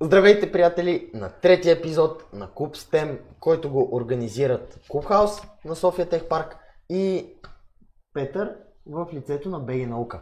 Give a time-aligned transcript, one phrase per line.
[0.00, 5.30] Здравейте, приятели, на третия епизод на Куб STEM, който го организират Клубхаус
[5.64, 6.56] на София Тех Парк
[6.90, 7.26] и
[8.12, 8.56] Петър
[8.86, 10.20] в лицето на БГ Наука.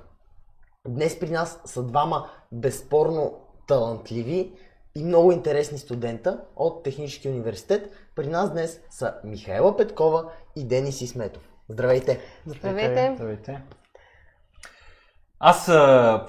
[0.88, 4.52] Днес при нас са двама безспорно талантливи
[4.94, 7.90] и много интересни студента от Технически университет.
[8.14, 11.50] При нас днес са Михаела Петкова и Денис Исметов.
[11.68, 12.20] Здравейте!
[12.46, 13.12] Здравейте!
[13.14, 13.62] Здравейте.
[15.40, 15.66] Аз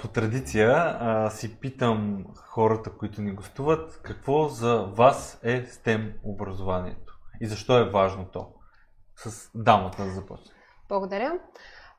[0.01, 0.97] по традиция
[1.31, 7.89] си питам хората, които ни гостуват, какво за вас е STEM образованието и защо е
[7.89, 8.47] важно то?
[9.15, 10.51] С дамата да започне.
[10.89, 11.39] Благодаря.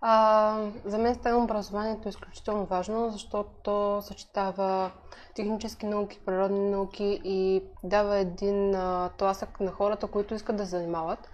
[0.00, 4.91] А, за мен STEM образованието е изключително важно, защото то съчетава
[5.34, 11.30] технически науки, природни науки и дава един а, тласък на хората, които искат да занимават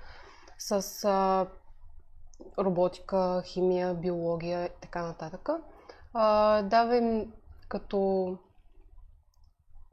[0.59, 1.47] с а,
[2.59, 5.48] роботика, химия, биология и така нататък.
[6.65, 7.32] Дава им
[7.68, 8.38] като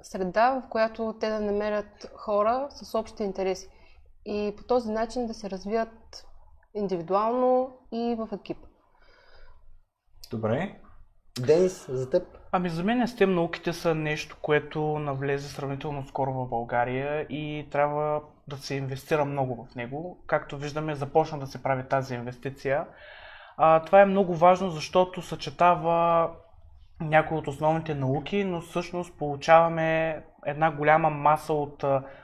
[0.01, 3.69] среда, в която те да намерят хора с общи интереси
[4.25, 6.25] и по този начин да се развият
[6.73, 8.57] индивидуално и в екип.
[10.31, 10.81] Добре.
[11.39, 12.23] Денис, за теб?
[12.51, 18.21] Ами за мен STEM науките са нещо, което навлезе сравнително скоро в България и трябва
[18.47, 20.23] да се инвестира много в него.
[20.27, 22.85] Както виждаме, започна да се прави тази инвестиция.
[23.57, 26.29] А, това е много важно, защото съчетава
[27.01, 31.83] някои от основните науки, но всъщност получаваме една голяма маса от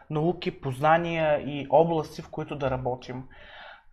[0.09, 3.23] науки, познания и области, в които да работим.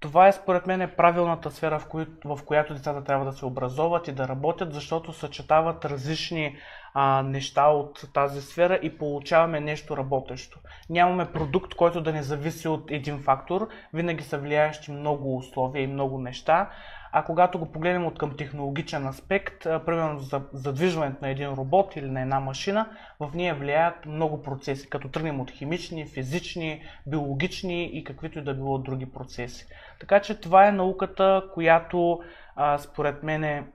[0.02, 3.46] Това е според мен е правилната сфера, в, кои, в която децата трябва да се
[3.46, 6.56] образоват и да работят, защото съчетават различни
[6.94, 10.58] а, неща от тази сфера и получаваме нещо работещо.
[10.90, 15.86] Нямаме продукт, който да не зависи от един фактор, винаги са влияещи много условия и
[15.86, 16.70] много неща.
[17.12, 22.10] А когато го погледнем от към технологичен аспект, примерно за задвижването на един робот или
[22.10, 22.88] на една машина,
[23.20, 28.54] в нея влияят много процеси, като тръгнем от химични, физични, биологични и каквито и да
[28.54, 29.66] било други процеси.
[30.00, 32.20] Така че това е науката, която
[32.56, 33.66] а, според мен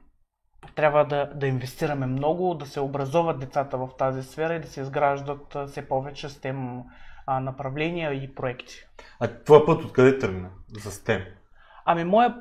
[0.75, 4.81] трябва да, да инвестираме много, да се образоват децата в тази сфера и да се
[4.81, 6.83] изграждат все повече STEM
[7.41, 8.75] направления и проекти.
[9.19, 10.49] А твой път откъде тръгна
[10.83, 11.25] за STEM?
[11.89, 12.35] Ами, моя,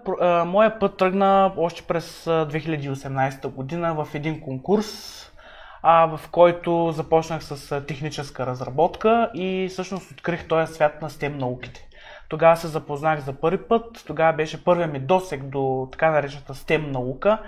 [0.47, 5.23] моя път тръгна още през 2018 година в един конкурс,
[5.83, 11.89] а, в който започнах с техническа разработка и всъщност открих този свят на STEM науките.
[12.29, 16.91] Тогава се запознах за първи път, тогава беше първият ми досек до така наречената STEM
[16.91, 17.39] наука.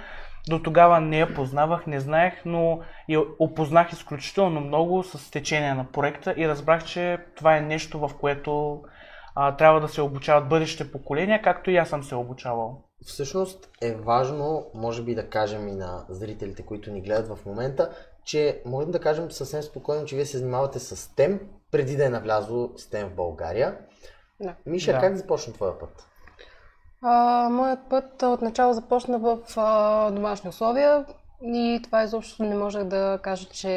[0.48, 5.84] До тогава не я познавах, не знаех, но я опознах изключително много с течение на
[5.84, 8.82] проекта и разбрах, че това е нещо, в което
[9.40, 12.82] а, трябва да се обучават бъдещите поколения, както и аз съм се обучавал.
[13.06, 17.90] Всъщност е важно, може би да кажем и на зрителите, които ни гледат в момента,
[18.24, 21.40] че можем да кажем съвсем спокойно, че вие се занимавате с STEM,
[21.70, 23.78] преди да е навлязло STEM в България.
[24.40, 24.54] Да.
[24.66, 25.00] Миша, Да.
[25.00, 26.06] как започна твоя път?
[27.02, 31.06] А, моят път отначало започна в а, домашни условия
[31.42, 33.70] и това изобщо не можех да кажа, че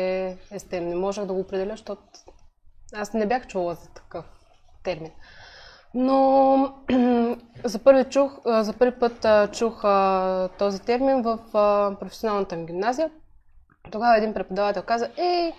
[0.52, 0.80] е STEM.
[0.80, 2.02] Не можех да го определя, защото
[2.96, 4.26] аз не бях чула за такъв
[4.84, 5.12] термин.
[5.94, 6.74] Но
[7.64, 9.82] за първи, чух, за първи път чух
[10.58, 11.40] този термин в
[12.00, 13.12] професионалната ми гимназия.
[13.92, 15.52] Тогава един преподавател каза, ей,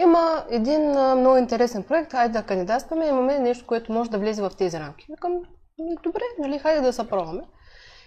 [0.00, 4.50] има един много интересен проект, хайде да кандидатстваме, имаме нещо, което може да влезе в
[4.58, 5.06] тези рамки.
[5.10, 5.32] Викам,
[5.78, 7.42] «Ми, добре, нали, хайде да се пробваме.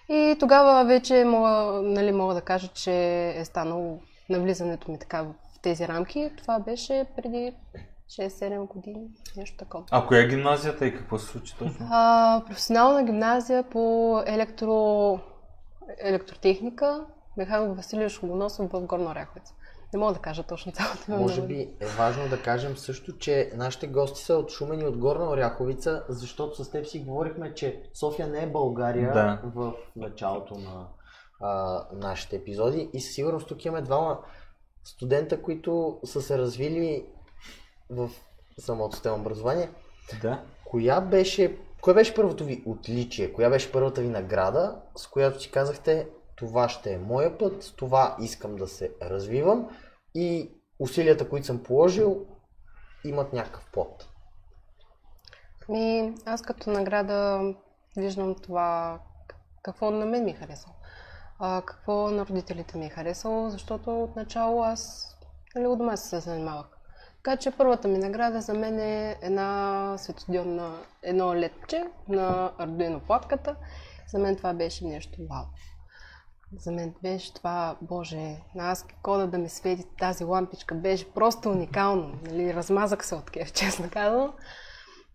[0.10, 2.94] И тогава вече мога, нали, мога да кажа, че
[3.38, 4.00] е станало
[4.30, 6.32] навлизането ми така в тези рамки.
[6.38, 7.54] Това беше преди
[8.12, 9.08] 6-7 години,
[9.38, 9.84] нещо такова.
[9.92, 11.88] А коя е гимназията и какво се случи точно?
[11.90, 15.20] А, професионална гимназия по електро...
[16.00, 17.06] електротехника
[17.38, 19.54] Михаил Василиев Луносов в Горна Оряховица.
[19.94, 21.18] Не мога да кажа точно цялото име.
[21.18, 24.98] Може би е важно да кажем също, че нашите гости са от Шумен и от
[24.98, 29.42] Горна Оряховица, защото с теб си говорихме, че София не е България Да.
[29.56, 30.88] в началото на
[31.40, 34.20] а, нашите епизоди и със сигурност тук имаме двама
[34.84, 37.06] студента, които са се развили
[37.92, 38.10] в
[38.60, 39.70] самото система образование.
[40.22, 40.44] Да.
[40.66, 43.34] Коя беше, кое беше първото ви отличие?
[43.34, 47.72] Коя беше първата ви награда, с която си казахте, това ще е моя път, с
[47.72, 49.70] това искам да се развивам
[50.16, 52.26] и усилията, които съм положил,
[53.04, 54.08] имат някакъв плод.
[55.70, 57.42] Ми, аз като награда
[57.98, 59.00] виждам това
[59.64, 60.76] какво на мен ми е харесало.
[61.40, 65.12] А, какво на родителите ми е харесало, защото отначало аз
[65.56, 66.81] нали, от дома си се занимавах.
[67.23, 73.56] Така че първата ми награда за мен е една светодиодна, едно ледче на Arduino платката.
[74.12, 75.45] За мен това беше нещо вау.
[76.59, 81.50] За мен беше това, боже, на ASCII кода да ми свети тази лампичка беше просто
[81.50, 82.19] уникално.
[82.23, 84.33] Нали, размазах се от кеф, честно казвам.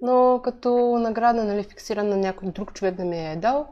[0.01, 3.69] Но като награда, нали, фиксиран на някой друг човек да ми е дал,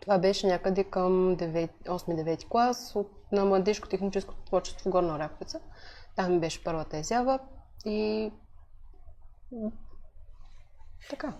[0.00, 5.60] това беше някъде към 8-9 клас от, на младежко техническо творчество в Горна Оряховица.
[6.16, 7.38] Там беше първата изява
[7.84, 8.32] и
[11.10, 11.32] така.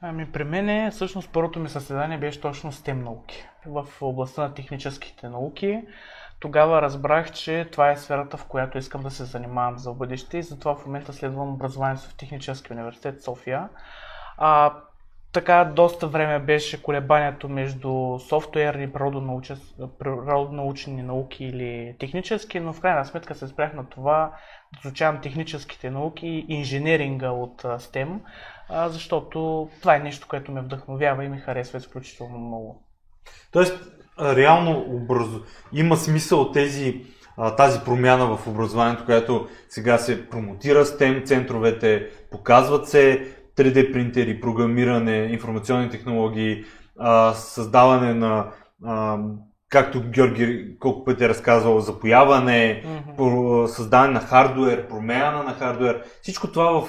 [0.00, 3.48] Ами при мен всъщност първото ми състезание беше точно STEM науки.
[3.66, 5.82] В областта на техническите науки.
[6.40, 10.42] Тогава разбрах, че това е сферата, в която искам да се занимавам за бъдеще и
[10.42, 13.68] затова в момента следвам образованието в Технически университет София.
[14.36, 14.74] А,
[15.32, 18.92] така доста време беше колебанието между софтуерни,
[19.98, 24.32] природонаучни науки или технически, но в крайна сметка се спрях на това
[24.72, 28.18] да изучавам техническите науки и инженеринга от STEM,
[28.70, 32.82] защото това е нещо, което ме вдъхновява и ми харесва изключително много.
[33.52, 35.26] Тоест, реално образ...
[35.72, 37.04] има смисъл тези,
[37.56, 45.16] тази промяна в образованието, която сега се промотира STEM центровете, показват се 3D принтери, програмиране,
[45.16, 46.64] информационни технологии,
[47.34, 48.52] създаване на
[49.68, 53.66] както Георги колко пъти е разказвал, запояване, mm-hmm.
[53.66, 56.02] създаване на хардуер, промяна на хардуер.
[56.22, 56.88] Всичко това в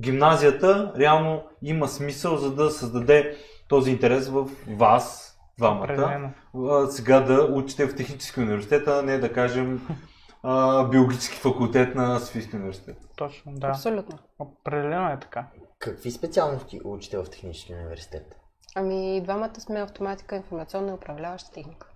[0.00, 3.36] гимназията реално има смисъл, за да създаде
[3.68, 5.84] този интерес в вас, двамата.
[5.84, 6.30] Определено.
[6.90, 9.80] Сега да учите в Технически университет, а не да кажем
[10.90, 12.96] биологически факултет на Софийския университет.
[13.16, 13.68] Точно, да.
[13.68, 14.18] Абсолютно.
[14.38, 15.46] Определено е така.
[15.78, 18.36] Какви специалности учите в Технически университет?
[18.74, 21.86] Ами, двамата сме автоматика, информационна и управляваща техника.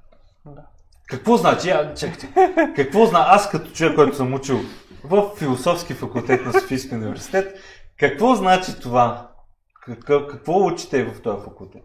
[0.46, 0.66] Да.
[1.08, 1.70] Какво значи?
[1.70, 2.30] А, чак, чак.
[2.76, 3.24] Какво зна?
[3.26, 4.58] Аз като човек, който съм учил
[5.04, 7.58] в философски факултет на Софийския университет,
[7.98, 9.30] какво значи това?
[9.84, 11.82] Какво, какво учите в този факултет?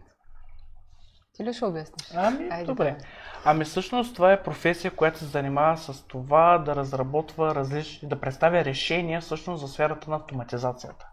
[1.32, 2.10] Ти ли ще обясниш?
[2.14, 2.98] Ами, Айде, добре.
[3.44, 8.64] Ами всъщност това е професия, която се занимава с това да разработва различни, да представя
[8.64, 11.06] решения всъщност за сферата на автоматизацията.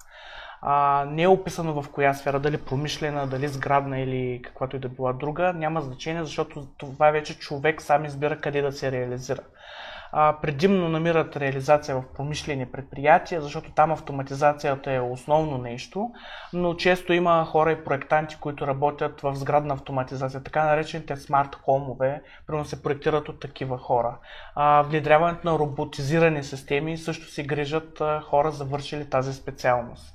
[0.67, 4.89] А, не е описано в коя сфера, дали промишлена, дали сградна или каквато и да
[4.89, 9.41] била друга, няма значение, защото това вече човек сам избира къде да се реализира
[10.17, 16.11] а, предимно намират реализация в промишлени предприятия, защото там автоматизацията е основно нещо,
[16.53, 22.21] но често има хора и проектанти, които работят в сградна автоматизация, така наречените смарт хомове,
[22.47, 24.17] примерно се проектират от такива хора.
[24.55, 30.14] А, внедряването на роботизирани системи също си грижат хора, завършили тази специалност.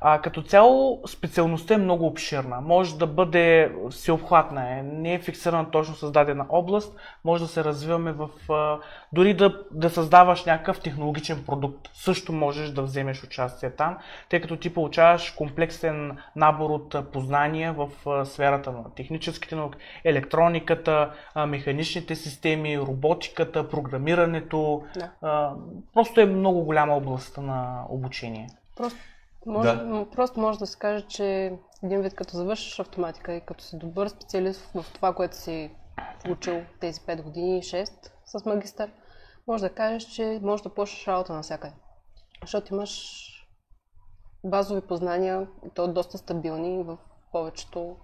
[0.00, 2.60] А, като цяло специалността е много обширна.
[2.60, 7.64] Може да бъде всеобхватна, е, не е фиксирана точно с дадена област, може да се
[7.64, 8.28] развиваме в...
[8.52, 8.78] А,
[9.12, 13.98] дори да, да създаваш някакъв технологичен продукт, също можеш да вземеш участие там,
[14.28, 21.10] тъй като ти получаваш комплексен набор от познания в а, сферата на техническите науки, електрониката,
[21.34, 24.84] а, механичните системи, роботиката, програмирането.
[24.94, 25.10] Да.
[25.22, 25.52] А,
[25.94, 28.46] просто е много голяма област на обучение.
[28.76, 28.98] Просто
[29.46, 30.06] може, да.
[30.10, 31.52] Просто може да се каже, че
[31.82, 35.70] един вид като завършиш автоматика и като си добър специалист в това, което си
[36.30, 37.88] учил тези 5 години и 6
[38.26, 38.90] с магистър,
[39.48, 41.74] може да кажеш, че може да почнеш работа навсякъде.
[42.42, 43.22] Защото имаш
[44.44, 46.98] базови познания, то доста стабилни в
[47.32, 47.96] повечето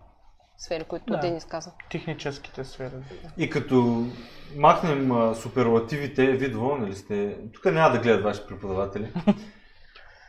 [0.56, 1.18] сфери, които да.
[1.18, 1.72] Денис каза.
[1.90, 2.94] Техническите сфери.
[3.38, 4.06] И като
[4.56, 7.38] махнем а, суперлативите, вие доволни ли сте?
[7.52, 9.12] Тук няма да гледат ваши преподаватели.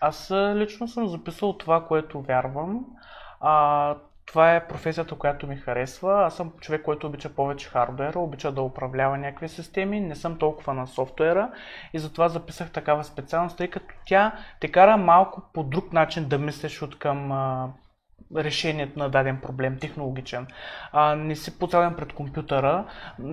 [0.06, 2.86] Аз лично съм записал това, което вярвам.
[3.40, 6.26] А, това е професията, която ми харесва.
[6.26, 10.74] Аз съм човек, който обича повече хардуера, обича да управлява някакви системи, не съм толкова
[10.74, 11.52] на софтуера
[11.94, 16.38] и затова записах такава специалност, тъй като тя те кара малко по друг начин да
[16.38, 17.70] мислиш от към а,
[18.36, 20.48] решението на даден проблем, технологичен.
[20.92, 22.86] А, не си подсаден пред компютъра.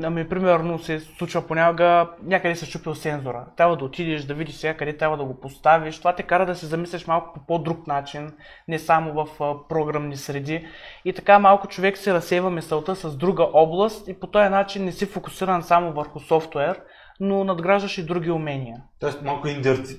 [0.02, 3.44] Ами, примерно се случва понякога някъде се чупил сензора.
[3.56, 5.98] Трябва да отидеш да видиш сега къде трябва да го поставиш.
[5.98, 8.32] Това те кара да се замислиш малко по по-друг начин,
[8.68, 9.26] не само в
[9.68, 10.66] програмни среди.
[11.04, 14.92] И така малко човек се разсейва мисълта с друга област и по този начин не
[14.92, 16.80] си фокусиран само върху софтуер,
[17.20, 18.82] но надграждаш и други умения.
[19.00, 19.48] Тоест малко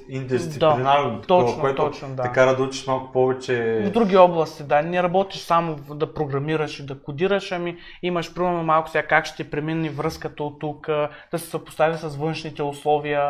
[0.09, 2.23] интердисциплинарно, да, точно, което точно, да.
[2.23, 3.83] те кара да учиш малко повече...
[3.85, 4.81] В други области, да.
[4.81, 9.49] Не работиш само да програмираш и да кодираш, ами имаш примерно малко сега как ще
[9.49, 10.87] премине връзката от тук,
[11.31, 13.21] да се съпостави с външните условия.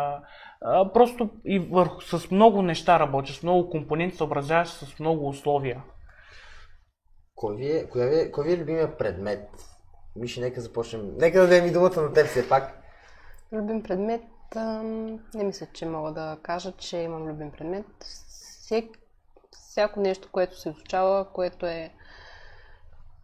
[0.94, 5.84] Просто и върху, с много неща работиш, с много компоненти, съобразяваш с много условия.
[7.36, 9.50] Кой ви е, кой ви е, кой ви е любимия предмет?
[10.16, 11.02] Миши, нека започнем.
[11.18, 12.81] Нека да дадем и думата на теб все пак.
[13.54, 14.24] Любим предмет,
[15.34, 17.86] не мисля, че мога да кажа, че имам любим предмет.
[19.52, 21.92] Всяко нещо, което се изучава, което е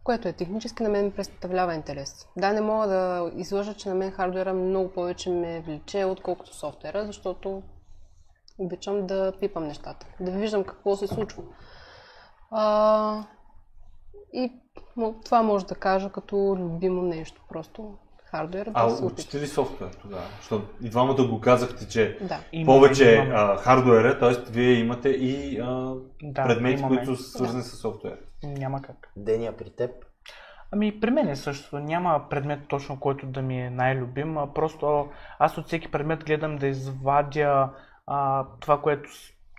[0.08, 2.28] което е технически, на мен представлява интерес.
[2.36, 7.06] Да, не мога да излъжа, че на мен хардуера много повече ме влече, отколкото софтуера,
[7.06, 7.62] защото
[8.58, 11.42] обичам да пипам нещата, да виждам какво се случва.
[12.50, 13.24] А,
[14.32, 14.52] и
[15.24, 17.98] това може да кажа като любимо нещо, просто
[18.30, 19.06] хардуер А да опитам.
[19.06, 20.22] учите ли софтуер тогава?
[20.36, 22.40] Защото и двамата го казахте, че Да.
[22.64, 23.34] Повече имаме.
[23.34, 24.50] а, хардуера, т.е.
[24.50, 26.96] вие имате и а, Да, предмети, имаме.
[26.96, 28.18] които са свързани с софтуер.
[28.44, 29.12] Няма как.
[29.16, 29.90] Деня при теб.
[30.72, 31.78] Ами при мен е също.
[31.78, 34.38] Няма предмет точно, който да ми е най-любим.
[34.38, 35.08] А просто
[35.38, 37.70] аз от всеки предмет гледам да извадя
[38.06, 39.10] а, това, което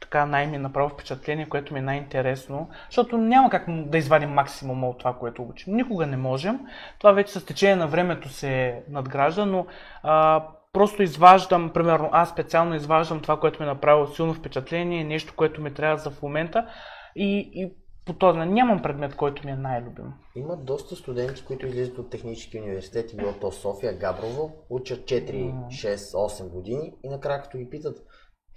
[0.01, 2.69] така най- ми направи впечатление, което ми е най-интересно.
[2.89, 5.75] Защото няма как да извадим максимума от това, което учим.
[5.75, 6.59] Никога не можем.
[6.99, 9.65] Това вече с течение на времето се надгражда, но
[10.03, 15.33] а, просто изваждам, примерно аз специално изваждам това, което ми е направило силно впечатление, нещо,
[15.35, 16.67] което ми трябва за в момента
[17.15, 17.73] и, и
[18.05, 20.13] по този нямам предмет, който ми е най-любим.
[20.35, 25.95] Има доста студенти, които излизат от технически университети, било то София, Габрово, учат 4, 6,
[25.95, 27.97] 8 години и накрая като ги питат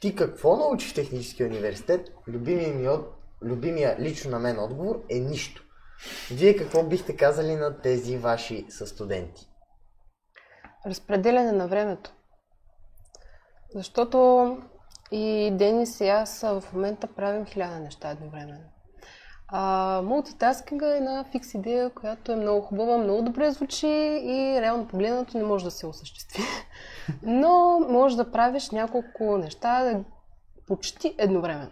[0.02, 3.14] ти какво научи в технически университет, любимия, ми от...
[3.42, 5.64] любимия лично на мен отговор е нищо.
[6.30, 9.48] Вие какво бихте казали на тези ваши състуденти?
[10.86, 12.12] Разпределяне на времето.
[13.74, 14.58] Защото
[15.10, 18.70] и Денис и аз в момента правим хиляда неща едновременно.
[19.54, 23.86] А, мултитаскинга е една фикс идея, която е много хубава, много добре звучи
[24.24, 26.42] и реално погледнато не може да се осъществи.
[27.22, 30.00] Но може да правиш няколко неща
[30.66, 31.70] почти едновременно.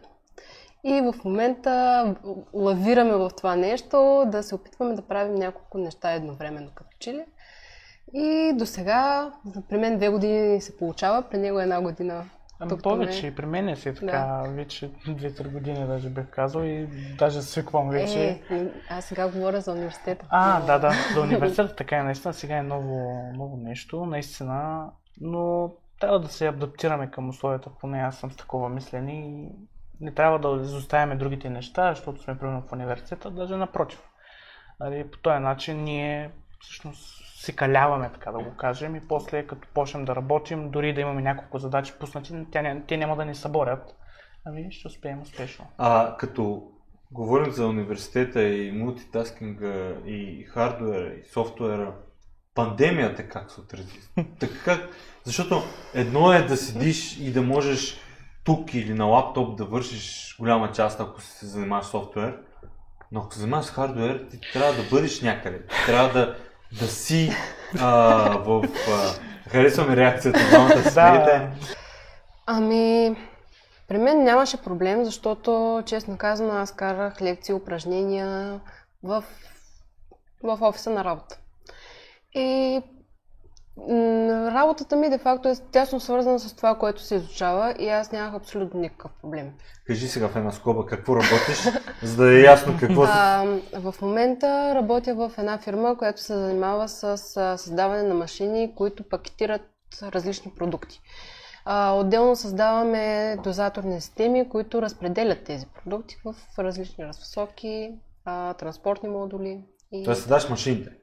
[0.84, 2.14] И в момента
[2.54, 7.25] лавираме в това нещо, да се опитваме да правим няколко неща едновременно като че ли.
[8.14, 9.32] И до сега,
[9.68, 12.25] при мен две години се получава, при него една година.
[12.61, 16.62] Ами тук повече, и при мен е си така, вече 2-3 години даже бих казал
[16.62, 16.87] и
[17.19, 18.43] даже свиквам вече.
[18.50, 20.26] Е, аз сега говоря за университета.
[20.31, 24.90] А, Но- да, да, за университета така е наистина, сега е ново, ново нещо, наистина,
[25.21, 29.49] но трябва да се адаптираме към условията, поне аз съм с такова мислене и
[30.00, 34.02] не трябва да изоставяме другите неща, защото сме примерно в университета, даже напротив.
[34.81, 39.68] Нали, по този начин ние всъщност се каляваме, така да го кажем, и после като
[39.75, 43.97] почнем да работим, дори да имаме няколко задачи пуснати, ня- те няма да ни съборят,
[44.47, 45.66] ами ще успеем успешно.
[45.78, 46.62] А като
[47.11, 51.94] говорим за университета и мултитаскинга и хардуера и софтуера,
[52.54, 54.00] пандемията как се отрази?
[54.40, 54.88] Така,
[55.25, 55.62] защото
[55.94, 58.00] едно е да седиш и да можеш
[58.44, 62.38] тук или на лаптоп да вършиш голяма част, ако се занимаваш с софтуер,
[63.12, 65.66] но ако се занимаваш с хардуер, ти трябва да бъдеш някъде.
[65.66, 66.37] Ти трябва да,
[66.79, 67.31] да си
[67.81, 67.89] а,
[68.39, 68.62] в...
[68.89, 71.49] А, харесваме реакцията на двамата се смеете.
[72.47, 73.17] Ами,
[73.89, 78.61] при мен нямаше проблем, защото, честно казано, аз карах лекции, упражнения
[79.03, 79.25] в,
[80.43, 81.39] в офиса на работа.
[82.35, 82.81] И
[84.54, 88.34] работата ми, де факто, е тясно свързана с това, което се изучава и аз нямах
[88.34, 89.52] абсолютно никакъв проблем.
[89.87, 91.68] Кажи сега в една скоба какво работиш,
[92.02, 93.44] за да е ясно какво А,
[93.75, 97.18] в момента работя в една фирма, която се занимава с
[97.58, 99.62] създаване на машини, които пакетират
[100.02, 101.00] различни продукти.
[101.64, 107.90] А, отделно създаваме дозаторни системи, които разпределят тези продукти в различни разфасовки,
[108.25, 109.60] а, транспортни модули.
[109.92, 110.04] И...
[110.04, 111.00] Тоест създаваш машините.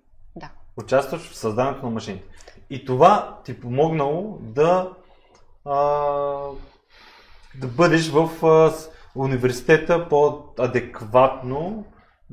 [0.78, 2.28] Участваш в създаването на машините.
[2.70, 4.94] И това ти помогнало да,
[5.66, 5.76] а,
[7.60, 8.72] да бъдеш в а,
[9.16, 11.86] университета по-адекватно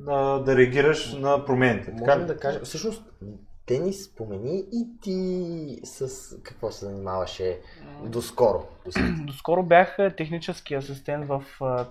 [0.08, 1.84] а, да реагираш на промените.
[1.84, 2.26] Така Можем ли?
[2.26, 3.02] да кажем, всъщност,
[3.66, 6.08] Денис спомени и ти с
[6.42, 7.60] какво се занимаваше
[8.02, 8.66] доскоро.
[9.26, 11.44] Доскоро бях технически асистент в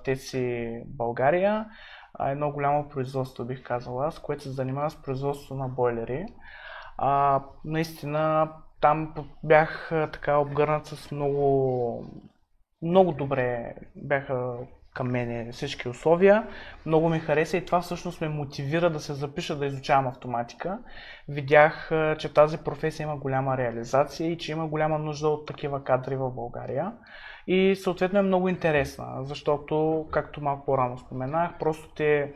[0.04, 1.66] ТЕСИ България,
[2.14, 6.26] а, едно голямо производство бих казал аз, което се занимава с производство на бойлери.
[6.98, 12.06] А, наистина там бях така обгърнат с много,
[12.82, 14.58] много добре бяха
[14.94, 16.48] към мене всички условия.
[16.86, 20.80] Много ми хареса и това всъщност ме мотивира да се запиша да изучавам автоматика.
[21.28, 26.16] Видях, че тази професия има голяма реализация и че има голяма нужда от такива кадри
[26.16, 26.92] в България.
[27.48, 32.34] И съответно е много интересна, защото, както малко по-рано споменах, просто те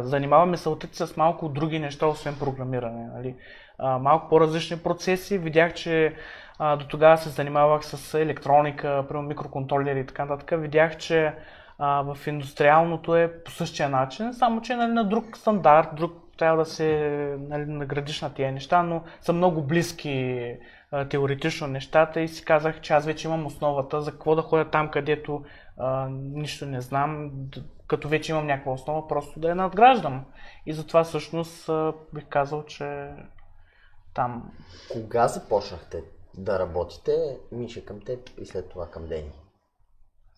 [0.00, 3.06] занимава мисълта ти с малко други неща, освен програмиране.
[3.14, 3.34] Нали?
[3.78, 5.38] А, малко по-различни процеси.
[5.38, 6.14] Видях, че
[6.58, 10.60] а, до тогава се занимавах с електроника, примерно микроконтролери и така нататък.
[10.60, 11.34] Видях, че
[11.78, 16.58] а, в индустриалното е по същия начин, само че нали, на друг стандарт, друг трябва
[16.58, 20.44] да се нали, наградиш на тия неща, но са много близки
[20.90, 24.64] а, теоретично нещата и си казах, че аз вече имам основата, за какво да ходя
[24.64, 25.42] там, където
[25.78, 27.30] а, нищо не знам,
[27.88, 30.24] като вече имам някаква основа, просто да я надграждам.
[30.66, 31.70] И затова всъщност
[32.12, 33.10] бих казал, че
[34.14, 34.52] там
[34.92, 36.02] Кога започнахте
[36.34, 39.32] да работите, Миша към теб и след това към Дени?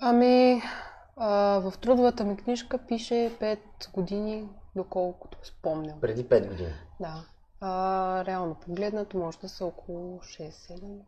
[0.00, 0.62] Ами,
[1.16, 3.58] а, в трудовата ми книжка пише 5
[3.92, 6.00] години, доколкото спомням.
[6.00, 6.72] Преди 5 години.
[7.00, 7.24] Да.
[7.60, 11.00] А, реално погледнато може да са около 6-7.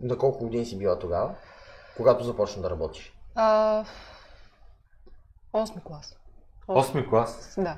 [0.00, 1.34] На колко години си била тогава,
[1.96, 3.12] когато започна да работиш?
[3.34, 3.84] А,
[5.54, 6.18] 8 клас.
[6.68, 7.54] Осми клас.
[7.58, 7.76] Да.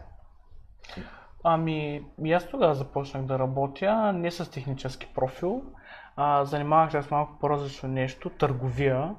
[1.44, 5.62] Ами, и аз тогава започнах да работя, не с технически профил.
[6.16, 9.14] А, занимавах се с малко по-различно нещо, търговия.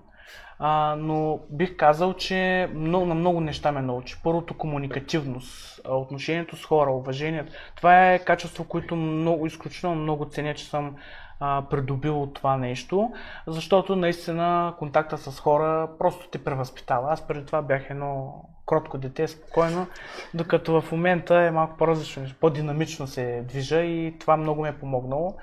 [0.59, 4.15] А, но бих казал, че много, на много неща ме научи.
[4.23, 7.53] Първото комуникативност, отношението с хора, уважението.
[7.75, 10.95] Това е качество, което много, изключително много ценя, че съм
[11.39, 13.11] а, придобил от това нещо,
[13.47, 17.13] защото наистина контакта с хора просто те превъзпитава.
[17.13, 19.87] Аз преди това бях едно кротко дете, спокойно,
[20.33, 25.35] докато в момента е малко по-различно, по-динамично се движа и това много ми е помогнало.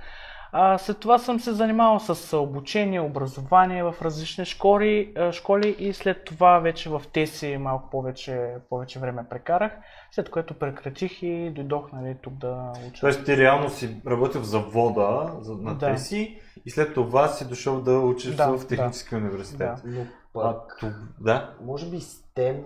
[0.56, 5.92] А, след това съм се занимавал с обучение, образование в различни школи, а, школи и
[5.92, 9.73] след това вече в тези малко повече, повече време прекарах,
[10.12, 13.00] след което прекратих и дойдох нали, тук да уча.
[13.00, 15.92] Тоест ти реално си работил в завода за- на Да.
[15.92, 19.58] Теси и след това си дошъл да учиш Да, в технически университет.
[19.58, 19.82] Да.
[19.84, 20.00] Но
[20.40, 20.87] А, пък, ту-
[21.20, 21.54] да.
[21.62, 22.62] може би STEM,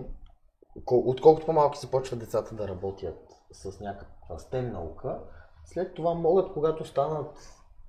[0.85, 3.17] кол- отколкото по-малки започват децата да работят
[3.51, 5.19] с някаква STEM наука,
[5.65, 7.37] след това могат, когато станат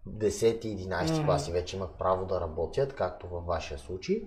[0.09, 1.25] 10 и 11 Мгм.
[1.27, 4.23] класи, вече имат право да работят, както във вашия случай.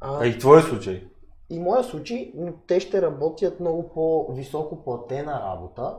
[0.00, 1.08] А, А и твой случай.
[1.50, 5.96] И моя случай, но те ще работят много по-високо платена работа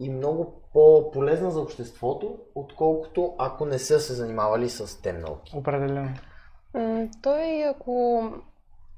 [0.00, 5.52] и много по-полезна за обществото, отколкото ако не са се занимавали с тем науки.
[5.56, 6.08] Определено.
[6.74, 8.22] М, Той, ако...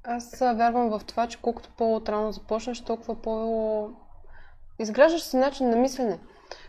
[0.05, 3.91] Аз вярвам в това, че колкото по-отрано започнеш, толкова по...
[4.79, 6.19] Изграждаш си начин на мислене,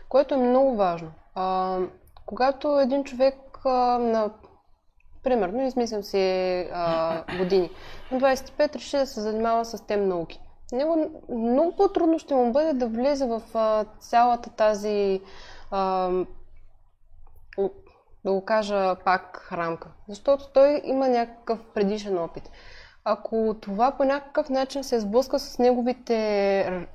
[0.08, 1.12] което е много важно.
[1.34, 1.78] А,
[2.30, 3.34] когато един човек
[3.64, 4.30] а, на...
[5.22, 6.18] Примерно, измислям си
[6.72, 7.70] а, години.
[8.12, 10.40] На 25 реши да се занимава с тем науки.
[10.72, 15.20] Него много по-трудно ще му бъде да влезе в а, цялата тази
[15.70, 16.10] а,
[18.24, 19.88] да го кажа пак рамка.
[20.08, 22.50] Защото той има някакъв предишен опит.
[23.04, 26.86] Ако това по някакъв начин се сблъска с неговите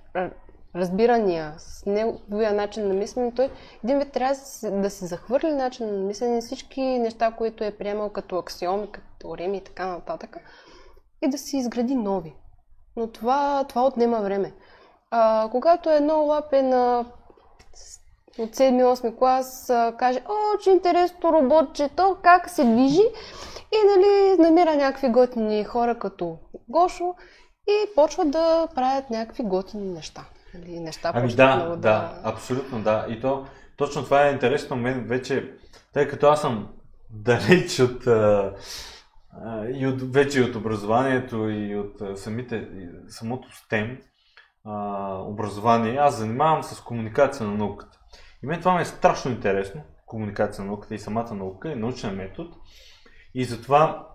[0.76, 3.50] разбирания, с неговия начин на мислене, той
[3.84, 8.38] един вид трябва да се, захвърли начин на мислене, всички неща, които е приемал като
[8.38, 10.38] аксиоми, като теореми и така нататък,
[11.22, 12.36] и да си изгради нови.
[12.96, 14.54] Но това, това отнема време.
[15.12, 17.06] А, когато едно лапе на
[18.38, 19.66] от 7-8 клас
[19.98, 23.04] каже, о, че интересно роботче, то как се движи
[23.72, 26.38] и нали, намира някакви готини хора като
[26.70, 27.16] Гошо
[27.68, 30.26] и почва да правят някакви готини неща.
[30.60, 33.06] Нали, неща Ами да, много да, абсолютно да.
[33.10, 33.46] И то,
[33.78, 35.54] точно това е интересно мен вече,
[35.94, 36.70] тъй като аз съм
[37.10, 38.54] далеч от, а,
[39.46, 44.02] а, и от вече и от образованието и от а, самите, и самото STEM
[44.66, 48.00] а, образование, аз занимавам с комуникация на науката.
[48.44, 52.16] И мен това ми е страшно интересно, комуникация на науката и самата наука и научен
[52.16, 52.50] метод.
[53.34, 54.08] И затова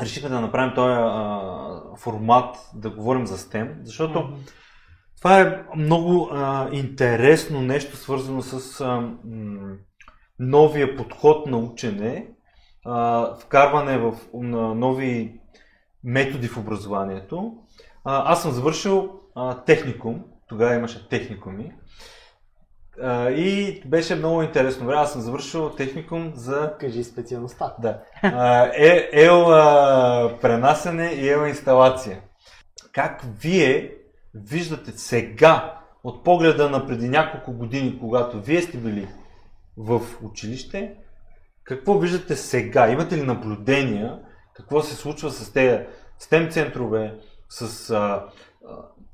[0.00, 4.34] решихме да направим този а, формат, да говорим за STEM, защото Мгм.
[5.24, 9.76] Това е много а, интересно нещо, свързано с а, м,
[10.38, 12.28] новия подход на учене,
[12.86, 15.40] а, вкарване в на нови
[16.04, 17.54] методи в образованието.
[18.04, 21.72] А, аз съм завършил а, техникум, тогава имаше техникуми.
[23.02, 24.86] А, и беше много интересно.
[24.86, 25.00] Време.
[25.00, 27.74] Аз съм завършил техникум за Кажи специалността.
[27.78, 28.00] да.
[28.22, 32.20] А, е, ел а, пренасене и ел инсталация.
[32.92, 34.03] Как вие
[34.34, 39.08] виждате сега, от погледа на преди няколко години, когато вие сте били
[39.76, 40.94] в училище,
[41.64, 42.90] какво виждате сега?
[42.90, 44.18] Имате ли наблюдения?
[44.54, 45.84] Какво се случва с тези
[46.20, 47.14] STEM центрове,
[47.48, 48.24] с а, а,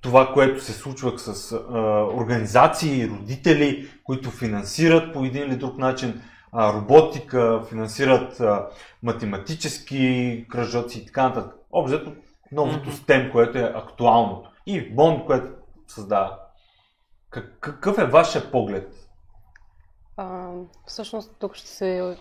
[0.00, 1.58] това, което се случва с а,
[2.14, 8.66] организации, родители, които финансират по един или друг начин а, роботика, финансират а,
[9.02, 11.54] математически кръжоци и така нататък.
[11.72, 12.12] Обзето
[12.52, 12.90] новото.
[12.90, 14.49] STEM, което е актуалното.
[14.66, 15.52] И Бонд, което
[15.88, 16.38] създава.
[17.30, 18.94] Как- Какъв е вашия поглед?
[20.16, 20.50] А,
[20.86, 22.18] всъщност тук ще, се,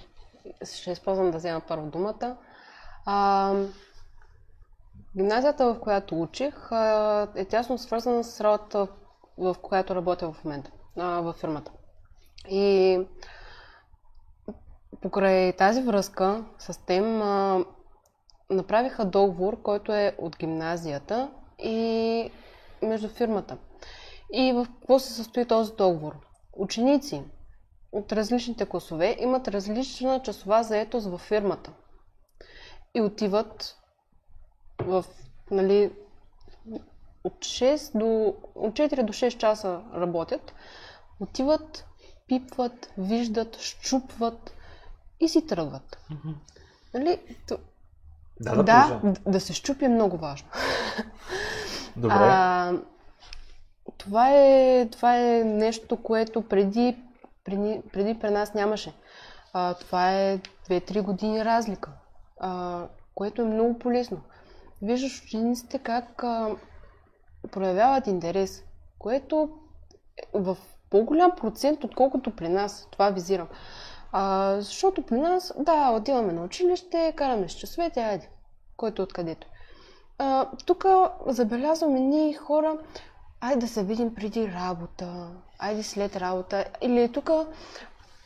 [0.75, 2.37] ще използвам да взема първо думата.
[3.05, 3.53] А,
[5.17, 6.69] гимназията, в която учих,
[7.35, 8.87] е тясно свързана с работата,
[9.37, 11.71] в която работя в момента, във фирмата.
[12.49, 12.99] И
[15.01, 17.65] покрай тази връзка с тем а,
[18.49, 21.31] направиха договор, който е от гимназията
[21.63, 22.31] и
[22.81, 23.57] между фирмата.
[24.33, 26.15] И в какво се състои този договор?
[26.53, 27.23] Ученици
[27.91, 31.71] от различните класове имат различна часова заетост във фирмата.
[32.95, 33.77] И отиват
[34.79, 35.05] в,
[35.51, 35.91] нали,
[37.23, 40.53] от 6 до, от 4 до 6 часа работят,
[41.19, 41.85] отиват,
[42.27, 44.53] пипват, виждат, щупват
[45.19, 45.97] и си тръгват.
[46.93, 47.19] Нали,
[48.39, 50.47] Да, да, да, да се щупи е много важно.
[51.95, 52.15] Добре.
[52.19, 52.73] А,
[53.97, 56.97] това, е, това е нещо, което преди,
[57.43, 58.93] преди, преди при нас нямаше.
[59.53, 60.37] А, това е
[60.69, 61.91] 2-3 години разлика,
[62.39, 62.83] а,
[63.15, 64.21] което е много полезно.
[64.81, 66.55] Виждаш учениците как а,
[67.51, 68.63] проявяват интерес,
[68.99, 69.49] което
[70.17, 70.57] е в
[70.89, 72.87] по-голям процент, отколкото при нас.
[72.91, 73.47] Това визирам.
[74.11, 78.29] А, защото при нас, да, отиваме на училище, караме с часовете, айде,
[78.77, 79.47] който откъдето.
[80.17, 80.85] А, тук
[81.27, 82.77] забелязвам едни хора,
[83.41, 87.29] айде да се видим преди работа, айде след работа, или тук,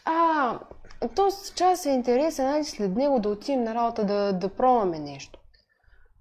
[0.06, 0.60] а,
[1.15, 5.39] този час е интересен, айде след него да отидем на работа да, да пробваме нещо.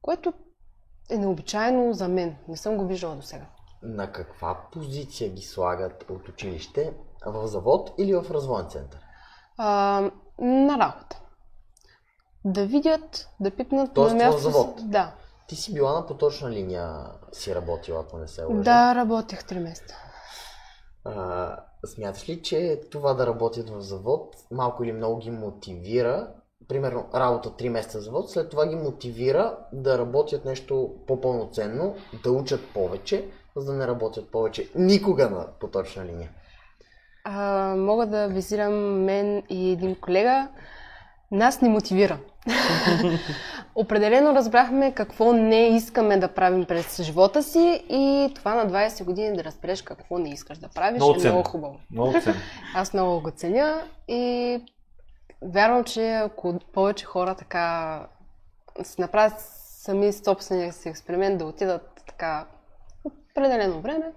[0.02, 0.32] Което
[1.10, 2.36] е необичайно за мен.
[2.48, 3.46] Не съм го виждала до сега.
[3.82, 6.94] На каква позиция ги слагат от училище?
[7.26, 9.00] В завод или в развоен център?
[9.58, 10.00] А,
[10.38, 11.20] на работа.
[12.44, 14.40] Да видят, да пипнат Тоест на в място.
[14.40, 14.74] завод?
[14.82, 15.14] Да.
[15.48, 18.62] Ти си била на поточна линия, си работила, ако не се лъжа.
[18.62, 19.94] Да, работех 3 месеца.
[21.04, 26.28] А, смяташ ли, че това да работят в завод малко или много ги мотивира?
[26.68, 32.60] Примерно работа 3 месеца завод, след това ги мотивира да работят нещо по-пълноценно, да учат
[32.74, 36.30] повече, за да не работят повече никога на поточна линия.
[37.24, 40.48] А, мога да визирам мен и един колега.
[41.30, 42.18] Нас ни мотивира.
[43.74, 49.36] Определено разбрахме какво не искаме да правим през живота си и това на 20 години
[49.36, 51.76] да разбереш какво не искаш да правиш Много е много хубаво.
[51.90, 52.14] Много.
[52.74, 54.60] Аз много го ценя и
[55.42, 57.98] вярвам, че ако повече хора така
[58.82, 62.46] си направят сами собствения си експеримент да отидат така
[63.04, 64.12] определено време,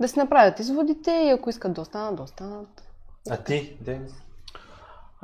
[0.00, 2.68] да си направят изводите и ако искат да останат, да останат.
[3.30, 4.22] А ти, Денис?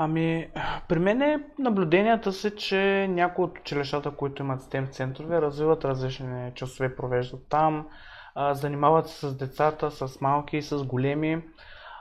[0.01, 0.49] Ами,
[0.89, 6.53] при мен е наблюденията си, че някои от училищата, които имат STEM центрове, развиват различни
[6.55, 7.87] часове, провеждат там,
[8.35, 11.43] а, занимават се с децата, с малки и с големи.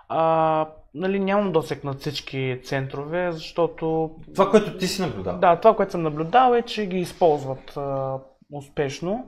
[0.09, 5.39] А, нали, нямам досек на всички центрове, защото Това, което ти си наблюдава.
[5.39, 8.17] да, това, което съм наблюдал е, че ги използват а,
[8.53, 9.27] успешно.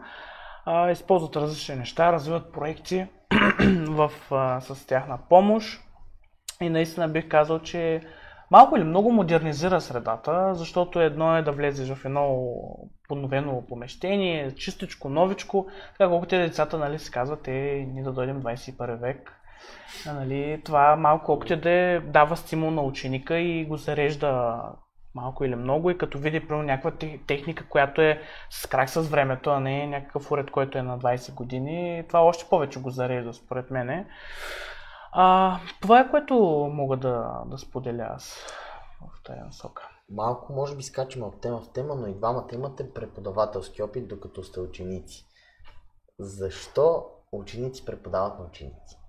[0.65, 3.07] А, използват различни неща, развиват проекти
[3.87, 5.81] в, а, с тяхна помощ.
[6.61, 8.01] И наистина бих казал, че
[8.51, 12.49] малко или много модернизира средата, защото едно е да влезеш в едно
[13.07, 18.43] подновено помещение, чистичко, новичко, така колкото децата нали, си казват, е, ние да дойдем в
[18.43, 19.35] 21 век.
[20.05, 24.61] Нали, това малко колкото да е, дава стимул на ученика и го зарежда
[25.15, 29.01] малко или много и като види примерно някаква те- техника, която е с крак с
[29.01, 33.33] времето, а не някакъв уред, който е на 20 години, това още повече го зарежда
[33.33, 34.07] според мене.
[35.11, 36.35] А, това е което
[36.73, 38.45] мога да, да споделя аз
[39.01, 39.89] в тази насока.
[40.09, 44.43] Малко може би скачаме от тема в тема, но и двамата имате преподавателски опит, докато
[44.43, 45.25] сте ученици.
[46.19, 48.99] Защо ученици преподават на ученици?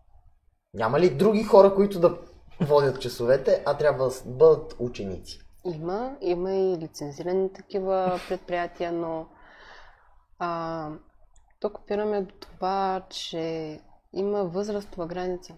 [0.74, 2.18] Няма ли други хора, които да
[2.60, 5.49] водят часовете, а трябва да бъдат ученици?
[5.64, 9.26] Има, има и лицензирани такива предприятия, но
[10.38, 10.90] а,
[11.60, 13.80] тук опираме до това, че
[14.12, 15.54] има възрастова граница.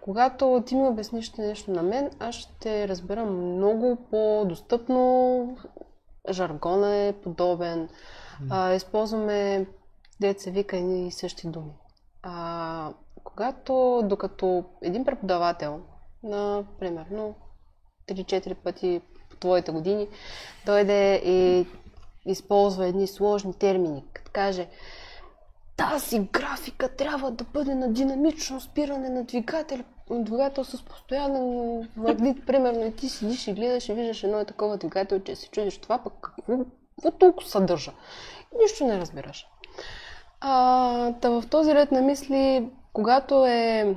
[0.00, 5.56] Когато ти ми обясниш нещо на мен, аз ще разбера много по-достъпно.
[6.30, 7.88] Жаргона е подобен.
[8.50, 9.66] А, използваме,
[10.20, 11.72] деца вика, едни и същи думи.
[12.22, 12.92] А,
[13.24, 15.80] когато, докато един преподавател,
[16.22, 17.34] на примерно
[18.08, 19.00] 3-4 пъти
[19.40, 20.08] твоите години,
[20.66, 21.66] дойде и
[22.26, 24.66] използва едни сложни термини, като каже
[25.76, 29.78] тази графика трябва да бъде на динамично спиране на двигател,
[30.10, 34.76] двигател с постоянен магнит, примерно, и ти седиш и гледаш и виждаш едно е такова
[34.76, 36.58] двигател, че се чудиш това пък какво,
[36.94, 37.92] какво толкова съдържа.
[38.62, 39.46] Нищо не разбираш.
[40.40, 43.96] А, та в този ред на мисли, когато е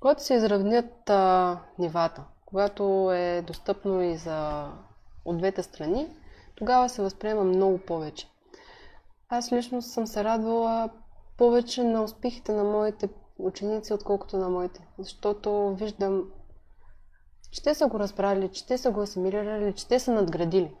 [0.00, 4.68] когато се изравнят а, нивата, когато е достъпно и за
[5.24, 6.08] от двете страни,
[6.54, 8.28] тогава се възприема много повече.
[9.28, 10.90] Аз лично съм се радвала
[11.36, 14.86] повече на успехите на моите ученици, отколкото на моите.
[14.98, 16.30] Защото виждам,
[17.50, 20.76] че те са го разбрали, че те са го асимилирали, че те са надградили.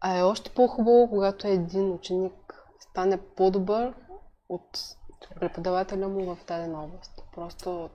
[0.00, 3.94] А е още по-хубаво, когато един ученик стане по-добър
[4.48, 4.96] от
[5.40, 7.22] преподавателя му в дадена област.
[7.34, 7.90] Просто,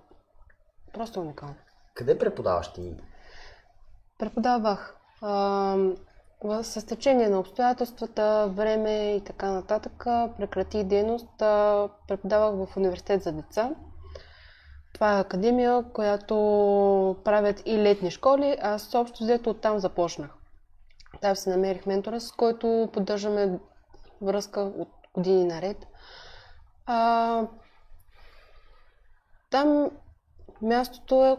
[0.94, 1.56] просто уникално.
[2.00, 2.94] Къде преподаваш ти?
[4.18, 5.78] Преподавах а,
[6.62, 10.04] с течение на обстоятелствата, време и така нататък.
[10.38, 11.42] Прекратих дейност.
[11.42, 13.72] А, преподавах в университет за деца.
[14.94, 16.36] Това е академия, която
[17.24, 18.58] правят и летни школи.
[18.62, 20.30] Аз общо взето оттам започнах.
[21.22, 23.60] Там се намерих ментора, с който поддържаме
[24.22, 25.88] връзка от години наред.
[26.86, 27.48] А,
[29.50, 29.90] там
[30.62, 31.38] мястото е...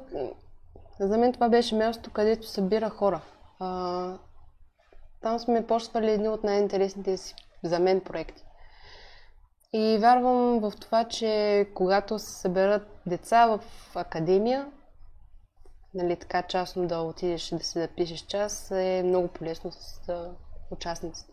[1.01, 3.21] За мен това беше мястото, където събира хора.
[3.59, 4.19] А,
[5.23, 7.35] там сме почвали едни от най-интересните си
[7.65, 8.45] за мен проекти.
[9.73, 13.61] И вярвам в това, че когато се съберат деца в
[13.95, 14.73] академия,
[15.95, 20.31] нали, така частно да отидеш и да се запишеш час, е много полезно с а,
[20.71, 21.33] участниците.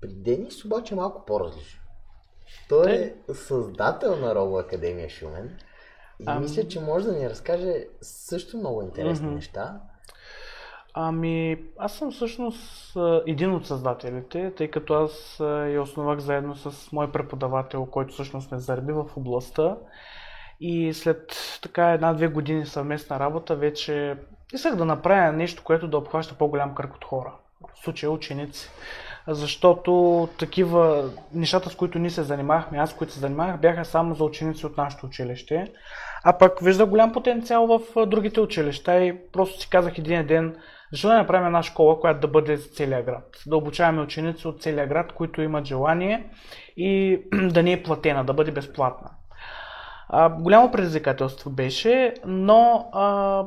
[0.00, 1.80] При Денис обаче е малко по-различно.
[2.68, 5.58] Той е създател на Робо Академия Шумен.
[6.26, 6.42] Ам.
[6.42, 9.34] мисля, че може да ни разкаже също много интересни Мгм.
[9.34, 9.80] неща.
[10.94, 16.54] Ами, аз съм всъщност а, един от създателите, тъй като аз а, я основах заедно
[16.56, 19.76] с мой преподавател, който всъщност ме зареби в областта.
[20.60, 24.16] И след така една-две години съвместна работа вече
[24.52, 27.32] исках да направя нещо, което да обхваща по-голям кръг от хора.
[27.74, 28.70] В случая ученици.
[29.28, 34.24] Защото такива нещата, с които ние се занимахме, аз, които се занимавах, бяха само за
[34.24, 35.72] ученици от нашето училище.
[36.24, 40.56] А пък вижда голям потенциал в другите училища и просто си казах един ден,
[40.92, 43.24] защо да направим една школа, която да бъде за целия град?
[43.46, 46.30] Да обучаваме ученици от целия град, които имат желание
[46.76, 49.10] и да не е платена, да бъде безплатна.
[50.08, 53.42] А, голямо предизвикателство беше, но а,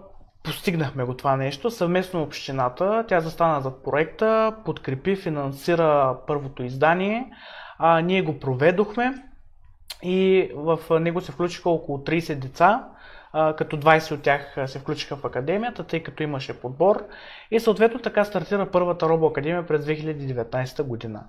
[0.50, 1.72] постигнахме го това нещо.
[1.72, 7.32] Съвместно общината, тя застана зад проекта, подкрепи, финансира първото издание.
[7.78, 9.24] А, ние го проведохме
[10.04, 12.88] и в него се включиха около 30 деца,
[13.32, 17.06] като 20 от тях се включиха в академията, тъй като имаше подбор.
[17.52, 21.24] И съответно така стартира първата Робо Академия през 2019 година.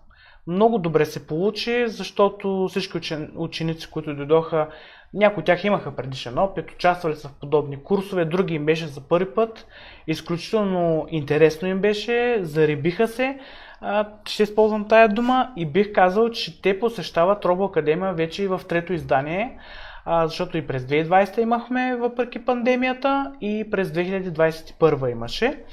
[0.46, 3.32] Много добре се получи, защото всички учен...
[3.36, 4.68] ученици, които дойдоха,
[5.14, 9.00] някои от тях имаха предишен опит, участвали са в подобни курсове, други им беше за
[9.00, 9.66] първи път.
[10.06, 13.38] Изключително интересно им беше, зарибиха се.
[13.80, 18.48] А, ще използвам тая дума и бих казал, че те посещават Робо Академия вече и
[18.48, 19.58] в трето издание,
[20.04, 25.64] а, защото и през 2020 имахме, въпреки пандемията, и през 2021 имаше.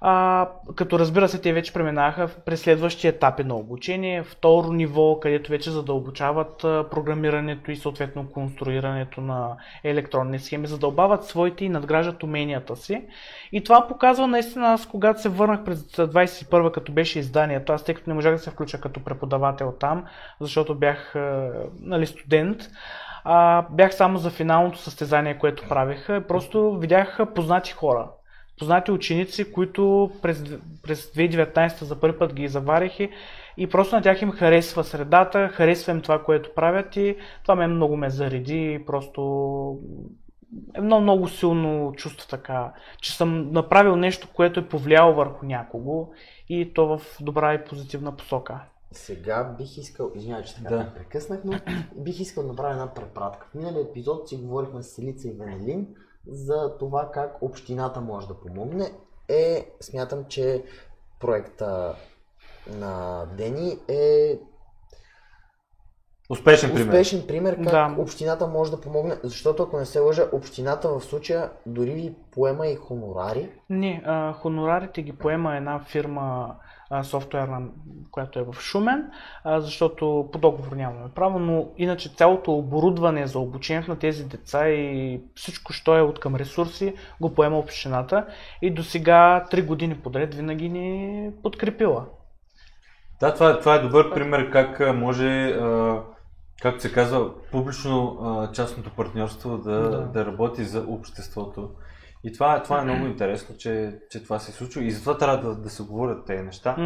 [0.00, 5.50] А, като разбира се, те вече преминаха през следващи етапи на обучение, второ ниво, където
[5.50, 6.56] вече задълбочават
[6.90, 13.04] програмирането и съответно конструирането на електронни схеми, задълбават своите и надграждат уменията си.
[13.52, 17.94] И това показва наистина, аз когато се върнах през 21 като беше изданието, аз тъй
[17.94, 20.04] като не можах да се включа като преподавател там,
[20.40, 21.14] защото бях
[21.80, 22.58] нали, студент,
[23.24, 26.24] а, бях само за финалното състезание, което правеха.
[26.28, 28.08] Просто видях познати хора
[28.58, 30.44] познати ученици, които през,
[30.82, 33.10] през 2019 за първи път ги заварих и,
[33.56, 37.66] и просто на тях им харесва средата, харесва им това, което правят и това ме
[37.66, 39.22] много ме зареди и просто
[40.74, 46.08] е много, много силно чувство така, че съм направил нещо, което е повлияло върху някого
[46.48, 48.60] и то в добра и позитивна посока.
[48.92, 50.92] Сега бих искал, извинявай, че така Да.
[50.94, 51.58] прекъснах, но
[51.96, 53.46] бих искал да направя една препратка.
[53.50, 55.86] В миналия епизод си говорихме с Елица и Венелин
[56.28, 58.92] за това как общината може да помогне.
[59.28, 60.64] Е, смятам, че
[61.20, 61.94] проекта
[62.70, 64.38] на Дени е
[66.30, 66.86] Успешен пример.
[66.88, 67.94] успешен пример как Да.
[67.98, 72.66] общината може да помогне, защото ако не се лъжа, общината в случая дори ви поема
[72.66, 73.50] и хонорари.
[73.70, 76.56] Не, а, хонорарите ги поема една фирма
[77.02, 77.60] софтуерна,
[78.10, 79.10] която е в Шумен,
[79.46, 85.20] защото по договор нямаме право, но иначе цялото оборудване за обучението на тези деца и
[85.34, 88.26] всичко, що е от към ресурси, го поема общината
[88.62, 92.04] и до сега 3 години подред винаги ни е подкрепила.
[93.20, 96.00] Да, това, е- това е добър пример как може, а,
[96.62, 99.80] както се казва, публично-частното партньорство Да.
[99.90, 100.00] да.
[100.00, 101.70] да работи за обществото.
[102.24, 105.54] И това, това е много интересно, че, че това се случва и затова трябва да,
[105.54, 106.76] да се говорят тези неща.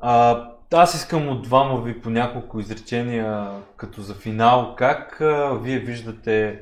[0.00, 5.78] А, аз искам от двама ви по няколко изречения, като за финал, как а, вие
[5.78, 6.60] виждате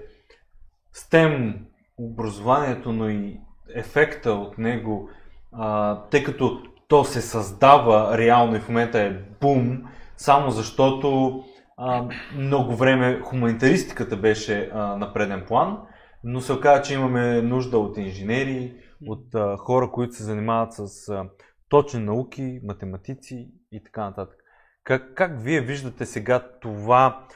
[0.95, 1.55] STEM
[1.99, 3.41] образованието, но и
[3.75, 5.09] ефекта от него,
[5.53, 9.83] а, тъй като то се създава реално и в момента е бум,
[10.17, 11.41] само защото
[11.77, 12.05] а,
[12.37, 15.79] много време хуманитаристиката беше а, на преден план.
[16.25, 18.75] Но се оказа, че имаме нужда от инженери,
[19.07, 21.29] от а, хора, които се занимават с а,
[21.69, 24.39] точни науки, математици и така нататък.
[24.85, 27.27] Как, как вие виждате сега това,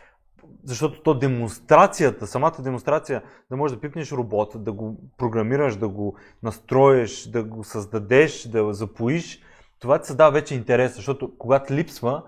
[0.64, 6.16] защото то демонстрацията, самата демонстрация, да можеш да пипнеш робот, да го програмираш, да го
[6.42, 9.42] настроиш, да го създадеш, да запоиш,
[9.78, 12.22] това ти създава вече интерес, защото когато липсва,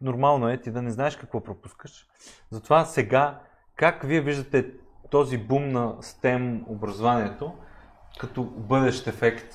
[0.00, 2.06] нормално е ти да не знаеш какво пропускаш.
[2.50, 3.40] Затова сега,
[3.76, 4.72] как вие виждате
[5.10, 7.52] този бум на STEM образованието
[8.18, 9.54] като бъдещ ефект?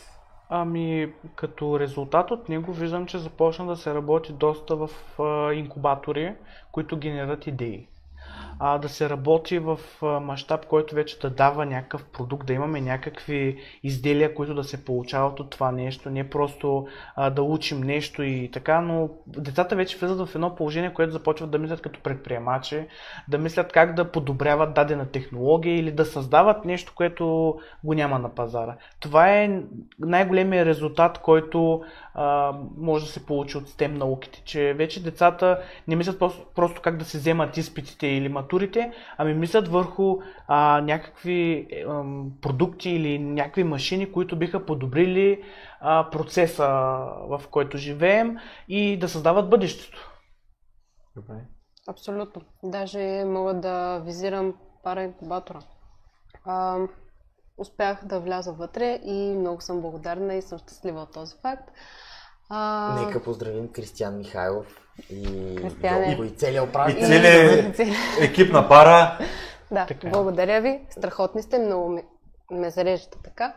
[0.50, 4.90] Ами, като резултат от него виждам, че започна да се работи доста в
[5.20, 6.36] а, инкубатори,
[6.72, 7.88] които генерират идеи
[8.60, 9.80] а, да се работи в
[10.22, 15.40] мащаб, който вече да дава някакъв продукт, да имаме някакви изделия, които да се получават
[15.40, 20.30] от това нещо, не просто а, да учим нещо и така, но децата вече влизат
[20.30, 22.86] в едно положение, което започват да мислят като предприемачи,
[23.28, 28.30] да мислят как да подобряват дадена технология или да създават нещо, което го няма на
[28.30, 28.76] пазара.
[29.00, 29.62] Това е
[30.00, 35.96] най-големият резултат, който а, може да се получи от STEM науките, че вече децата не
[35.96, 41.68] мислят просто, просто как да се вземат изпитите или матурите, ами мислят върху а, някакви
[41.88, 42.04] а,
[42.42, 45.44] продукти или някакви машини, които биха подобрили
[45.80, 46.68] а, процеса,
[47.30, 50.12] в който живеем и да създават бъдещето.
[51.16, 51.46] Добре.
[51.88, 52.42] Абсолютно.
[52.64, 55.60] Даже мога да визирам пара инкубатора.
[56.46, 56.78] А,
[57.58, 61.72] успях да вляза вътре и много съм благодарна и съм щастлива от този факт.
[62.56, 62.96] А...
[63.06, 64.66] Нека поздравим Кристиан Михайлов
[65.10, 66.18] и Кристиане.
[66.26, 67.00] и целият управител.
[67.00, 67.80] И целият
[68.22, 69.20] екип на пара.
[69.72, 70.10] да, така.
[70.10, 70.82] благодаря ви.
[70.90, 72.04] Страхотни сте, много ме,
[72.52, 73.56] ме зареждате така.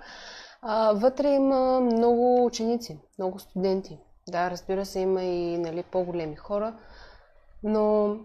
[0.62, 3.98] А, вътре има много ученици, много студенти.
[4.28, 6.74] Да, разбира се, има и нали, по-големи хора,
[7.62, 8.16] но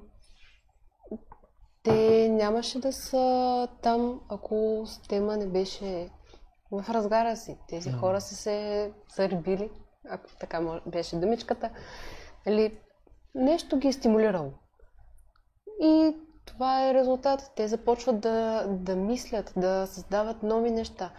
[1.83, 6.09] те нямаше да са там, ако тема не беше
[6.71, 7.57] в разгара си.
[7.69, 9.69] Тези хора са се заребили,
[10.09, 11.69] ако така беше думичката.
[12.45, 12.79] Нали,
[13.35, 14.53] нещо ги е стимулирало.
[15.81, 17.51] И това е резултат.
[17.55, 21.11] Те започват да, да мислят, да създават нови неща,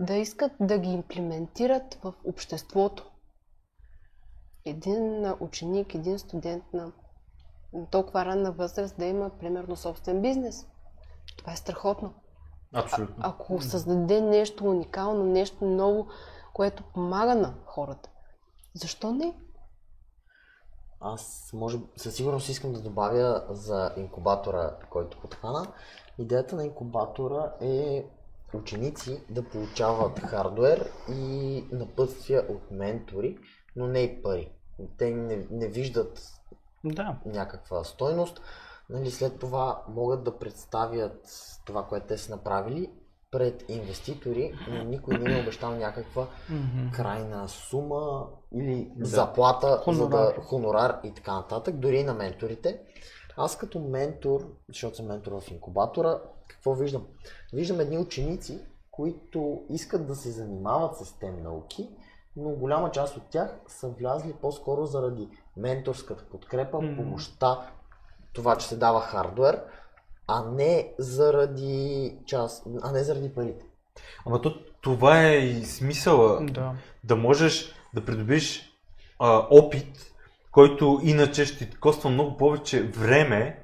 [0.00, 3.10] да искат да ги имплементират в обществото.
[4.66, 6.92] Един ученик, един студент на
[7.90, 10.66] толкова ранна възраст да има, примерно, собствен бизнес.
[11.36, 12.14] Това е страхотно.
[12.74, 13.16] Абсолютно.
[13.18, 16.06] А, ако създаде нещо уникално, нещо ново,
[16.52, 18.10] което помага на хората,
[18.74, 19.34] защо не?
[21.00, 25.72] Аз може, със сигурност искам да добавя за инкубатора, който подхвана.
[26.18, 28.06] Идеята на инкубатора е
[28.54, 33.38] ученици да получават хардвер и напътствия от ментори,
[33.76, 34.52] но не и пари.
[34.98, 36.40] Те не, не виждат
[36.84, 37.16] да.
[37.26, 38.40] някаква стойност.
[38.90, 41.28] Нали, след това могат да представят
[41.64, 42.90] това, което те са направили
[43.34, 46.92] пред инвеститори, но никой не е обещал някаква mm-hmm.
[46.92, 49.04] крайна сума или да.
[49.04, 50.02] заплата, хонорар.
[50.02, 52.80] за да хонорар и така нататък, дори и на менторите.
[53.36, 56.18] Аз като ментор, защото съм ментор в инкубатора,
[56.48, 57.06] какво виждам?
[57.52, 61.90] Виждам едни ученици, които искат да се занимават с тем науки,
[62.36, 66.96] но голяма част от тях са влязли по-скоро заради менторската подкрепа, mm-hmm.
[66.96, 67.70] помощта,
[68.32, 69.62] това, че се дава хардвер,
[70.26, 73.64] а не заради част, а не заради парите.
[74.26, 76.40] Ама то, това е и смисъла.
[76.42, 76.72] Да.
[77.04, 78.72] Да можеш да придобиш
[79.18, 80.12] а, опит,
[80.50, 83.58] който иначе ще ти коства много повече време,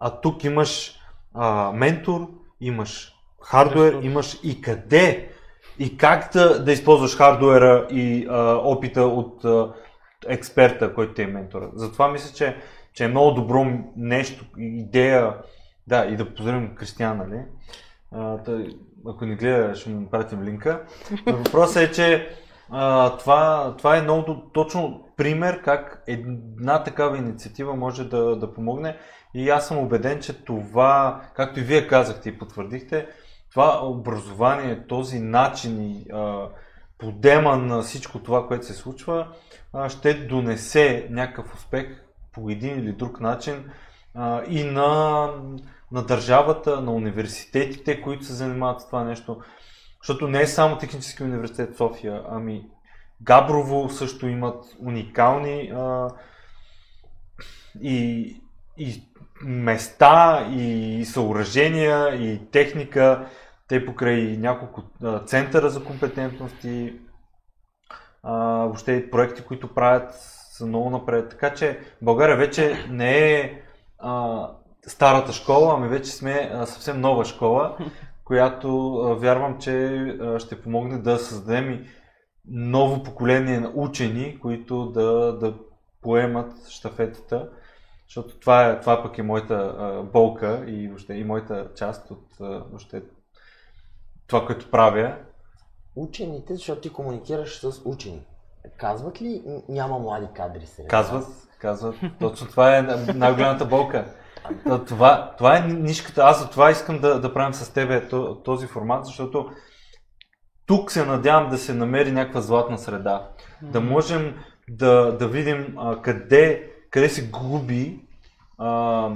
[0.00, 0.98] а тук имаш
[1.34, 2.28] а, ментор,
[2.60, 4.04] имаш хардвер, Ресурс.
[4.04, 5.30] имаш и къде
[5.78, 9.74] и как да, да използваш хардуера и а, опита от а,
[10.28, 11.70] експерта, който е ментора.
[11.74, 12.56] Затова мисля, че,
[12.92, 15.34] че е много добро нещо, идея,
[15.86, 17.42] да, и да поздравим Кристиан, нали?
[18.12, 18.68] А, тъй,
[19.06, 20.82] ако не гледа, ще му пратим линка.
[21.26, 22.28] Въпросът е, че
[22.70, 28.96] а, това, това е много точно пример как една такава инициатива може да, да помогне.
[29.34, 33.06] И аз съм убеден, че това, както и вие казахте и потвърдихте,
[33.50, 36.06] това образование, този начин и
[36.98, 39.28] подема на всичко това, което се случва,
[39.72, 43.70] а, ще донесе някакъв успех по един или друг начин
[44.14, 45.28] а, и на,
[45.94, 49.40] на държавата, на университетите, които се занимават с това нещо.
[50.02, 52.66] Защото не е само Технически университет София, ами
[53.22, 56.08] Габрово също имат уникални а,
[57.82, 58.36] и,
[58.78, 59.02] и
[59.42, 63.26] места, и съоръжения, и техника.
[63.68, 67.00] Те покрай няколко а, центъра за компетентности,
[68.22, 70.14] а, въобще проекти, които правят
[70.50, 71.30] са много напред.
[71.30, 73.62] Така че България вече не е
[73.98, 74.48] а,
[74.86, 77.76] старата школа, ами вече сме съвсем нова школа.
[78.24, 81.86] която вярвам, че ще помогне да създадем и
[82.48, 85.54] ново поколение на учени, които да, да
[86.02, 87.48] поемат щафетата,
[88.06, 92.26] защото това, е, това пък е моята а, болка и, въобще, и моята част от
[92.40, 93.02] а, въобще,
[94.26, 95.16] това, което правя.
[95.96, 98.22] Учените, защото ти комуникираш с учени.
[98.76, 101.26] Казват ли няма млади кадри сред Казват,
[101.58, 104.14] казват, точно това е най- най-голямата болка.
[104.68, 106.22] То- Това, това е нишката.
[106.24, 109.50] Аз за това искам да, да правим с тебе то- този формат, защото
[110.66, 113.28] тук се надявам да се намери някаква златна среда.
[113.62, 114.34] Да можем
[114.68, 118.00] да, да видим а, къде, къде се губи
[118.58, 119.10] а,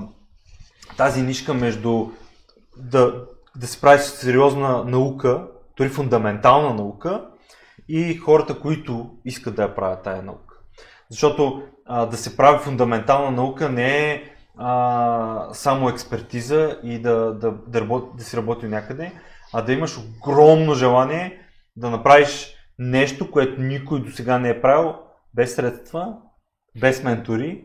[0.96, 2.06] тази нишка между
[2.76, 3.24] да,
[3.56, 7.26] да се прави сериозна наука, дори фундаментална наука
[7.88, 10.54] и хората, които искат да я правят тая наука.
[11.10, 14.22] Защото а, да се прави фундаментална наука не е
[14.58, 19.12] а, само експертиза и да, да, да, работи, да си работи някъде,
[19.52, 21.38] а да имаш огромно желание
[21.76, 24.94] да направиш нещо, което никой до сега не е правил,
[25.34, 26.16] без средства,
[26.80, 27.64] без ментори,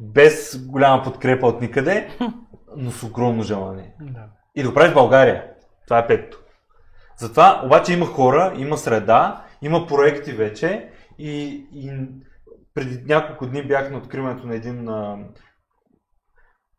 [0.00, 2.08] без голяма подкрепа от никъде,
[2.76, 3.94] но с огромно желание.
[4.00, 4.24] Да.
[4.54, 5.44] И да го правиш в България.
[5.86, 6.38] Това е петото.
[7.16, 12.08] Затова обаче има хора, има среда, има проекти вече и, и
[12.74, 14.88] преди няколко дни бях на откриването на един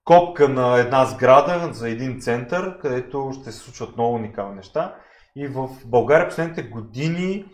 [0.09, 4.95] копка на една сграда за един център, където ще се случват много уникални неща.
[5.35, 7.45] И в България последните години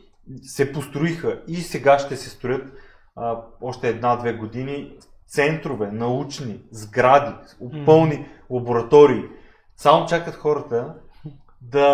[0.41, 2.73] се построиха и сега ще се строят
[3.15, 4.97] а, още една-две години
[5.27, 7.33] центрове, научни, сгради,
[7.85, 9.23] пълни лаборатории.
[9.77, 10.93] Само чакат хората
[11.61, 11.87] да,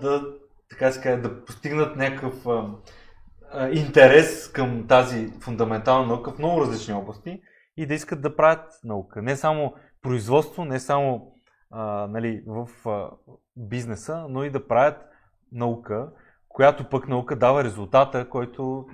[0.00, 0.22] да,
[0.70, 2.64] така се да постигнат някакъв а,
[3.52, 7.40] а, интерес към тази фундаментална наука в много различни области
[7.76, 9.22] и да искат да правят наука.
[9.22, 11.32] Не само производство, не само
[11.70, 13.10] а, нали, в а,
[13.56, 14.96] бизнеса, но и да правят
[15.52, 16.10] наука,
[16.48, 18.86] която пък наука дава резултата, който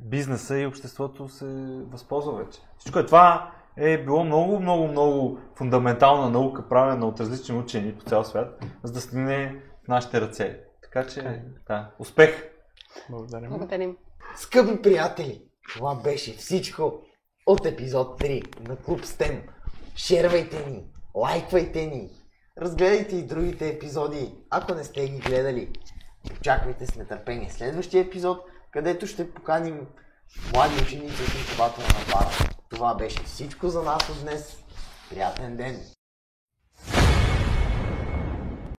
[0.00, 1.46] бизнеса и обществото се
[1.90, 2.60] възползва вече.
[2.78, 8.04] Всичко е това е било много, много, много фундаментална наука, правена от различни учени по
[8.04, 10.60] цял свят, за да стигне в нашите ръце.
[10.82, 12.50] Така че, да, успех!
[13.10, 13.48] Благодарим.
[13.48, 13.96] Благодарим.
[14.36, 15.42] Скъпи приятели,
[15.74, 17.02] това беше всичко
[17.50, 19.40] от епизод 3 на Клуб STEM.
[19.96, 20.84] Шервайте ни,
[21.14, 22.10] лайквайте ни,
[22.58, 25.72] разгледайте и другите епизоди, ако не сте ги гледали.
[26.40, 28.38] Очаквайте с нетърпение следващия епизод,
[28.70, 29.86] където ще поканим
[30.54, 32.30] млади ученици от инкубатора на пара.
[32.68, 34.56] Това беше всичко за нас от днес.
[35.10, 35.80] Приятен ден!